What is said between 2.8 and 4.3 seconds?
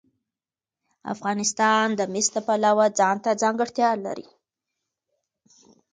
ځانته ځانګړتیا لري.